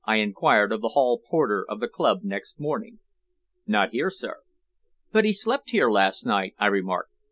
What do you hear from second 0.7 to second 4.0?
of the hall porter of the club next morning. "Not